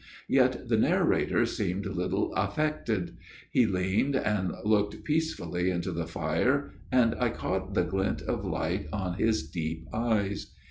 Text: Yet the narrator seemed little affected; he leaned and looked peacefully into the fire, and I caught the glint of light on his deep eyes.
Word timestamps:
Yet 0.27 0.67
the 0.67 0.77
narrator 0.77 1.45
seemed 1.45 1.85
little 1.85 2.33
affected; 2.33 3.17
he 3.51 3.67
leaned 3.67 4.15
and 4.15 4.51
looked 4.65 5.03
peacefully 5.03 5.69
into 5.69 5.91
the 5.91 6.07
fire, 6.07 6.71
and 6.91 7.13
I 7.19 7.29
caught 7.29 7.75
the 7.75 7.83
glint 7.83 8.23
of 8.23 8.43
light 8.43 8.87
on 8.91 9.17
his 9.19 9.47
deep 9.47 9.87
eyes. 9.93 10.55